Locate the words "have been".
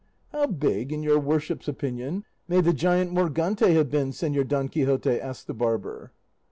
3.75-4.09